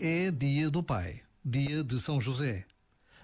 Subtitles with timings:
[0.00, 2.66] é dia do pai, dia de São José.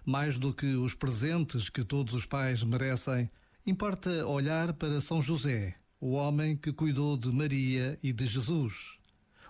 [0.05, 3.31] Mais do que os presentes que todos os pais merecem,
[3.67, 8.97] importa olhar para São José, o homem que cuidou de Maria e de Jesus.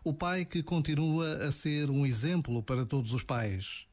[0.04, 3.86] O pai que continua a ser um exemplo para todos os pais.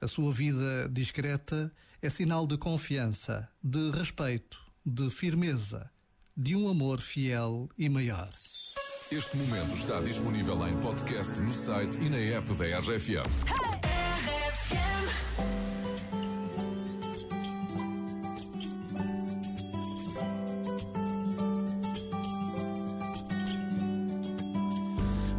[0.00, 1.72] A sua vida discreta
[2.02, 5.90] é sinal de confiança, de respeito, de firmeza,
[6.36, 8.28] de um amor fiel e maior.
[9.16, 13.22] Este momento está disponível em podcast no site e na app da RFM.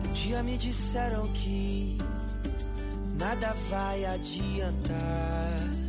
[0.07, 1.97] Um dia me disseram que
[3.19, 5.84] nada vai adiantar.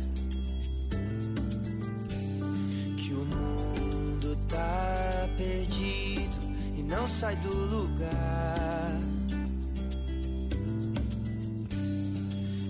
[6.97, 8.99] Não sai do lugar.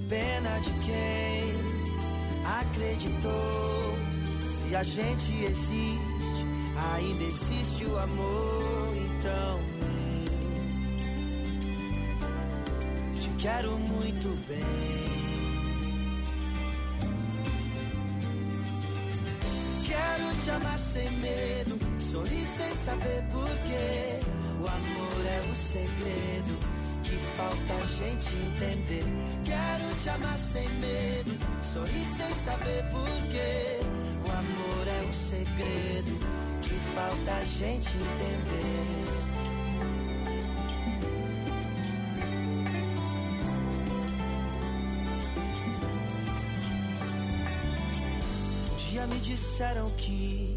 [0.10, 1.54] Pena de quem
[2.60, 3.96] acreditou.
[4.42, 6.46] Se a gente existe,
[6.94, 8.90] ainda existe o amor.
[8.96, 9.62] Então
[13.14, 15.08] eu te quero muito bem.
[19.86, 21.80] Quero te amar sem medo,
[22.18, 24.20] sorrir sem saber porquê.
[24.60, 26.58] O amor é o segredo
[27.04, 29.04] que falta a gente entender.
[29.46, 33.80] Quero te amar sem medo, sorrir sem saber porquê.
[34.26, 36.20] O amor é o segredo
[36.62, 39.18] que falta a gente entender.
[49.08, 50.57] Me disseram que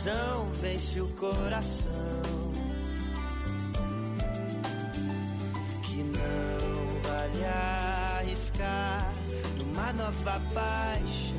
[0.00, 1.90] razão vence o coração.
[5.82, 9.12] Que não vale arriscar
[9.58, 11.36] numa nova paixão.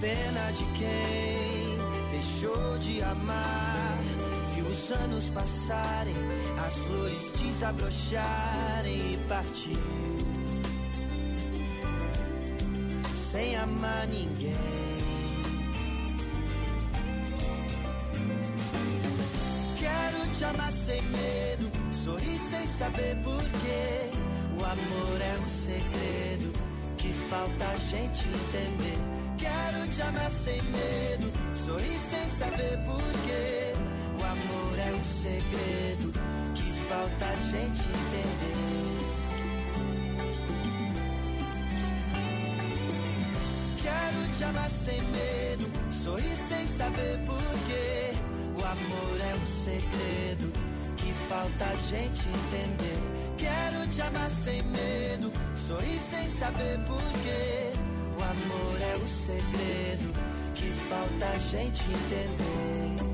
[0.00, 3.98] Pena de quem deixou de amar.
[4.54, 6.14] Viu os anos passarem,
[6.66, 10.29] as flores desabrocharem e partiu
[13.40, 14.54] sem amar ninguém.
[19.78, 24.10] Quero te amar sem medo, sorrir sem saber porquê.
[24.58, 26.52] O amor é um segredo
[26.98, 28.98] que falta a gente entender.
[29.38, 31.32] Quero te amar sem medo,
[31.64, 33.72] sorrir sem saber porquê.
[34.20, 36.12] O amor é um segredo
[36.54, 37.99] que falta a gente entender.
[44.10, 48.10] Quero te amar sem medo, sorrir sem saber porquê.
[48.56, 50.52] O amor é um segredo
[50.96, 52.98] que falta a gente entender.
[53.38, 57.70] Quero te amar sem medo, sorrir sem saber porquê.
[58.18, 60.12] O amor é o segredo
[60.56, 63.09] que falta a gente entender.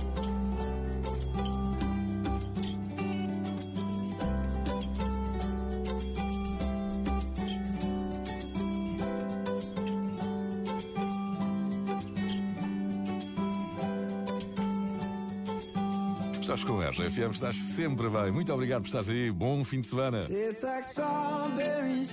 [16.46, 18.30] Estás com a RFM, estás sempre bem.
[18.30, 19.32] Muito obrigado por estás aí.
[19.32, 20.20] Bom fim de semana.
[20.20, 22.12] Tastes like strawberries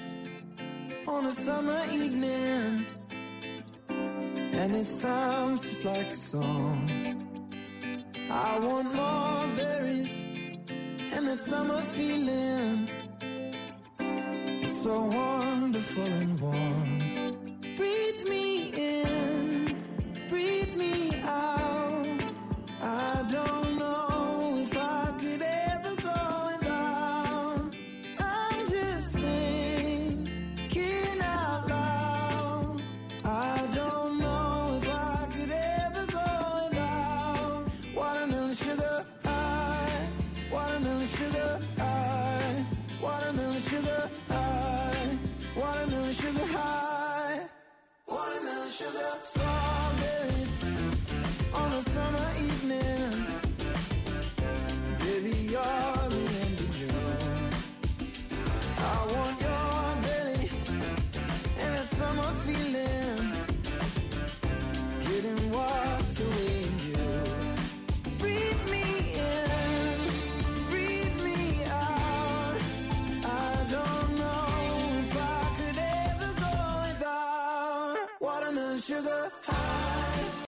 [1.05, 2.87] on a summer evening.
[3.89, 6.89] And it sounds just like a song.
[8.27, 10.15] I want more berries
[11.15, 12.89] and that summer feeling.
[14.63, 16.62] It's so wonderful and warm.
[43.83, 45.17] sugar high.
[45.55, 47.39] Watermelon sugar high.
[48.07, 49.11] Watermelon sugar.
[49.23, 50.51] Strawberries
[51.53, 53.32] on a summer evening.
[79.03, 79.62] sugar high.